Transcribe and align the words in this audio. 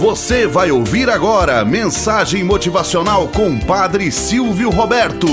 Você 0.00 0.46
vai 0.46 0.70
ouvir 0.70 1.10
agora 1.10 1.62
mensagem 1.62 2.42
motivacional 2.42 3.28
com 3.28 3.60
Padre 3.60 4.10
Silvio 4.10 4.70
Roberto. 4.70 5.26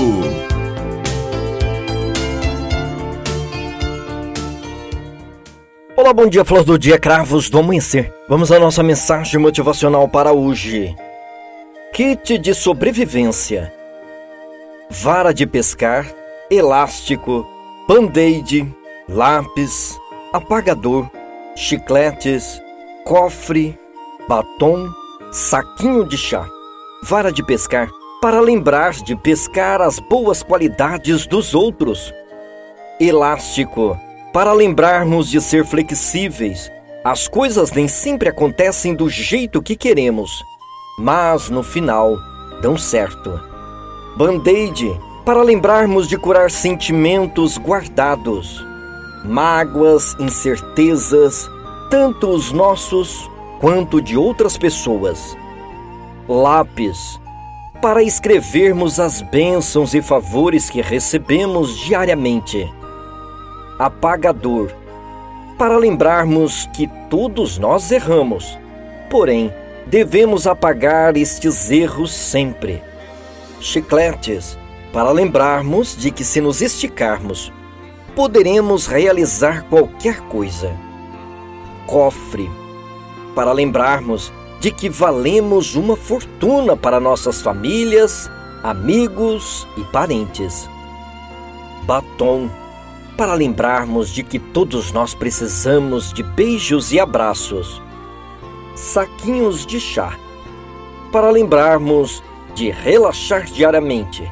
Olá, 5.96 6.12
bom 6.12 6.26
dia, 6.26 6.44
flor 6.44 6.64
do 6.64 6.78
dia, 6.78 6.98
cravos 6.98 7.48
do 7.48 7.60
amanhecer. 7.60 8.12
Vamos 8.28 8.52
à 8.52 8.58
nossa 8.58 8.82
mensagem 8.82 9.40
motivacional 9.40 10.06
para 10.06 10.34
hoje. 10.34 10.94
Kit 11.94 12.36
de 12.36 12.52
sobrevivência: 12.52 13.72
vara 14.90 15.32
de 15.32 15.46
pescar, 15.46 16.06
elástico, 16.50 17.46
band-aid, 17.88 18.70
lápis, 19.08 19.98
apagador, 20.30 21.08
chicletes, 21.56 22.60
cofre, 23.06 23.78
batom, 24.28 24.92
saquinho 25.32 26.04
de 26.04 26.18
chá, 26.18 26.46
vara 27.02 27.32
de 27.32 27.42
pescar, 27.42 27.88
para 28.20 28.40
lembrar 28.40 28.92
de 28.92 29.16
pescar 29.16 29.80
as 29.80 29.98
boas 29.98 30.42
qualidades 30.42 31.26
dos 31.26 31.54
outros. 31.54 32.12
Elástico, 33.00 33.98
para 34.32 34.52
lembrarmos 34.52 35.30
de 35.30 35.40
ser 35.40 35.64
flexíveis. 35.64 36.70
As 37.02 37.26
coisas 37.26 37.72
nem 37.72 37.88
sempre 37.88 38.28
acontecem 38.28 38.94
do 38.94 39.08
jeito 39.08 39.62
que 39.62 39.74
queremos, 39.74 40.30
mas 40.98 41.48
no 41.48 41.62
final 41.62 42.14
dão 42.60 42.76
certo. 42.76 43.40
Band-aid, 44.16 44.94
para 45.24 45.42
lembrarmos 45.42 46.06
de 46.06 46.18
curar 46.18 46.50
sentimentos 46.50 47.56
guardados, 47.56 48.62
mágoas, 49.24 50.14
incertezas, 50.18 51.48
tanto 51.88 52.28
os 52.28 52.52
nossos 52.52 53.30
quanto 53.60 54.00
de 54.00 54.16
outras 54.16 54.56
pessoas. 54.56 55.36
Lápis, 56.28 57.20
para 57.80 58.02
escrevermos 58.02 58.98
as 58.98 59.22
bênçãos 59.22 59.94
e 59.94 60.02
favores 60.02 60.68
que 60.68 60.80
recebemos 60.80 61.76
diariamente. 61.78 62.72
Apagador, 63.78 64.72
para 65.56 65.76
lembrarmos 65.76 66.68
que 66.72 66.88
todos 67.08 67.58
nós 67.58 67.90
erramos, 67.90 68.58
porém, 69.08 69.52
devemos 69.86 70.46
apagar 70.46 71.16
estes 71.16 71.70
erros 71.70 72.12
sempre. 72.12 72.82
Chicletes, 73.60 74.58
para 74.92 75.10
lembrarmos 75.10 75.96
de 75.96 76.10
que 76.10 76.24
se 76.24 76.40
nos 76.40 76.60
esticarmos, 76.60 77.52
poderemos 78.14 78.86
realizar 78.86 79.64
qualquer 79.64 80.20
coisa. 80.22 80.72
Cofre, 81.86 82.50
para 83.38 83.52
lembrarmos 83.52 84.32
de 84.58 84.72
que 84.72 84.88
valemos 84.88 85.76
uma 85.76 85.94
fortuna 85.94 86.76
para 86.76 86.98
nossas 86.98 87.40
famílias, 87.40 88.28
amigos 88.64 89.64
e 89.76 89.84
parentes. 89.92 90.68
Batom, 91.84 92.50
para 93.16 93.34
lembrarmos 93.34 94.10
de 94.10 94.24
que 94.24 94.40
todos 94.40 94.90
nós 94.90 95.14
precisamos 95.14 96.12
de 96.12 96.24
beijos 96.24 96.90
e 96.90 96.98
abraços. 96.98 97.80
Saquinhos 98.74 99.64
de 99.64 99.78
chá, 99.78 100.18
para 101.12 101.30
lembrarmos 101.30 102.20
de 102.56 102.72
relaxar 102.72 103.44
diariamente. 103.44 104.28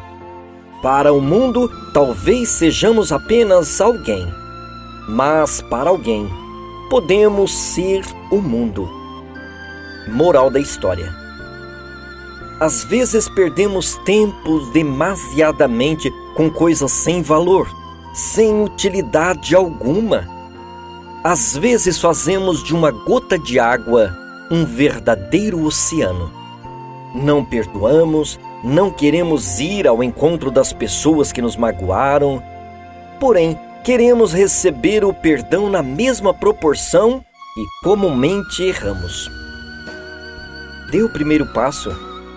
Para 0.83 1.13
o 1.13 1.21
mundo, 1.21 1.71
talvez 1.95 2.49
sejamos 2.49 3.13
apenas 3.13 3.81
alguém, 3.81 4.27
mas 5.09 5.63
para 5.63 5.91
alguém, 5.91 6.29
podemos 6.91 7.55
ser 7.55 8.05
o 8.33 8.39
mundo. 8.39 8.96
Moral 10.07 10.51
da 10.51 10.61
história: 10.61 11.15
Às 12.61 12.85
vezes 12.85 13.29
perdemos 13.29 13.97
tempo 14.05 14.61
demasiadamente 14.73 16.11
com 16.37 16.51
coisas 16.51 16.93
sem 16.93 17.23
valor, 17.23 17.69
sem 18.15 18.63
utilidade 18.63 19.55
alguma. 19.55 20.29
Às 21.25 21.57
vezes 21.57 22.01
fazemos 22.01 22.63
de 22.63 22.75
uma 22.75 22.91
gota 22.91 23.39
de 23.39 23.59
água 23.59 24.17
um 24.51 24.65
verdadeiro 24.65 25.65
oceano. 25.65 26.31
Não 27.15 27.45
perdoamos, 27.45 28.39
não 28.63 28.91
queremos 28.91 29.59
ir 29.59 29.87
ao 29.87 30.03
encontro 30.03 30.51
das 30.51 30.73
pessoas 30.73 31.33
que 31.33 31.43
nos 31.43 31.57
magoaram, 31.57 32.43
porém 33.19 33.59
queremos 33.85 34.33
receber 34.33 35.05
o 35.05 35.13
perdão 35.13 35.69
na 35.69 35.83
mesma 35.83 36.33
proporção 36.35 37.25
e 37.57 37.85
comumente 37.85 38.63
erramos. 38.63 39.31
Dê 40.91 41.03
o 41.03 41.09
primeiro 41.09 41.47
passo, 41.47 41.91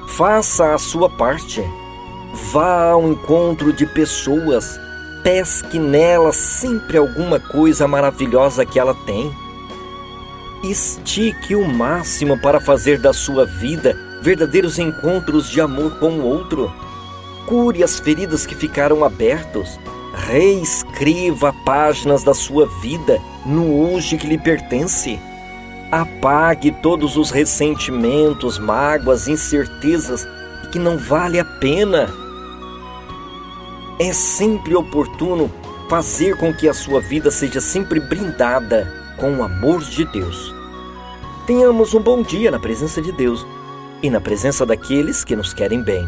faça 0.07 0.73
a 0.73 0.77
sua 0.77 1.09
parte. 1.09 1.63
Vá 2.51 2.91
ao 2.91 3.07
encontro 3.07 3.73
de 3.73 3.85
pessoas, 3.85 4.79
pesque 5.23 5.79
nelas 5.79 6.35
sempre 6.35 6.97
alguma 6.97 7.39
coisa 7.39 7.87
maravilhosa 7.87 8.65
que 8.65 8.79
ela 8.79 8.93
tem. 9.05 9.31
Estique 10.63 11.55
o 11.55 11.67
máximo 11.67 12.39
para 12.39 12.59
fazer 12.59 12.99
da 12.99 13.13
sua 13.13 13.45
vida 13.45 13.95
verdadeiros 14.21 14.77
encontros 14.77 15.49
de 15.49 15.61
amor 15.61 15.97
com 15.99 16.11
o 16.11 16.25
outro. 16.25 16.71
Cure 17.45 17.83
as 17.83 17.99
feridas 17.99 18.45
que 18.45 18.53
ficaram 18.53 19.03
abertas 19.03 19.79
Reescreva 20.13 21.53
páginas 21.66 22.23
da 22.23 22.33
sua 22.33 22.67
vida 22.81 23.21
no 23.45 23.93
hoje 23.93 24.17
que 24.17 24.27
lhe 24.27 24.37
pertence. 24.37 25.19
Apague 25.91 26.72
todos 26.72 27.17
os 27.17 27.31
ressentimentos, 27.31 28.59
mágoas, 28.59 29.27
incertezas 29.27 30.27
que 30.72 30.77
não 30.77 30.97
vale 30.97 31.39
a 31.39 31.45
pena. 31.45 32.07
É 33.99 34.13
sempre 34.13 34.75
oportuno 34.75 35.51
fazer 35.89 36.38
com 36.38 36.53
que 36.53 36.69
a 36.69 36.73
sua 36.73 37.01
vida 37.01 37.31
seja 37.31 37.59
sempre 37.59 37.99
brindada 37.99 38.88
com 39.17 39.38
o 39.38 39.44
amor 39.44 39.81
de 39.81 40.05
Deus. 40.05 40.53
Tenhamos 41.47 41.95
um 41.95 41.99
bom 41.99 42.22
dia 42.22 42.51
na 42.51 42.59
presença 42.59 43.01
de 43.01 43.11
Deus 43.11 43.45
e 44.03 44.09
na 44.09 44.22
presença 44.22 44.66
daqueles 44.66 45.23
que 45.23 45.35
nos 45.35 45.53
querem 45.53 45.81
bem. 45.81 46.07